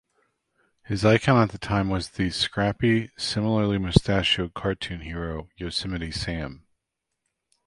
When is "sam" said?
6.11-6.65